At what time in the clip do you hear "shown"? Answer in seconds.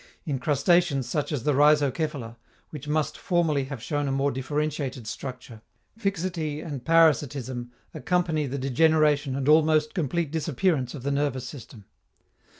3.83-4.07